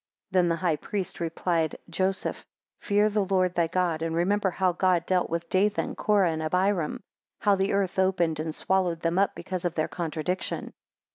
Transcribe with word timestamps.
14 0.31 0.31
Then 0.43 0.49
the 0.49 0.55
high 0.59 0.77
priest 0.77 1.19
replied, 1.19 1.75
Joseph, 1.87 2.43
Fear 2.79 3.09
the 3.11 3.23
Lord 3.23 3.53
thy 3.53 3.67
God, 3.67 4.01
and 4.01 4.15
remember 4.15 4.49
how 4.49 4.71
God 4.71 5.05
dealt 5.05 5.29
with 5.29 5.47
Dathan, 5.47 5.93
Korah, 5.95 6.31
and 6.31 6.41
Abiram, 6.41 7.03
how 7.41 7.53
the 7.55 7.71
earth 7.73 7.99
opened 7.99 8.39
and 8.39 8.55
swallowed 8.55 9.01
them 9.01 9.19
up, 9.19 9.35
because 9.35 9.63
of 9.63 9.75
their 9.75 9.87
contradiction. 9.87 10.73